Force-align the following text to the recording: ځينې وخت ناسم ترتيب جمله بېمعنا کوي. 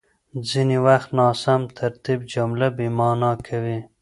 ځينې 0.49 0.77
وخت 0.87 1.09
ناسم 1.19 1.61
ترتيب 1.79 2.19
جمله 2.33 2.67
بېمعنا 2.77 3.31
کوي. 3.47 3.79